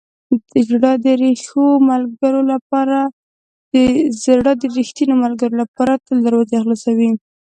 [0.69, 0.91] زړه
[4.61, 7.09] د ریښتینو ملګرو لپاره تل دروازې خلاصوي.